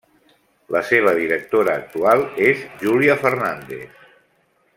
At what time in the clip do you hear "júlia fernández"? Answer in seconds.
2.87-3.87